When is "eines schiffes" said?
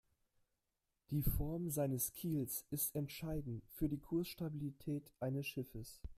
5.19-6.01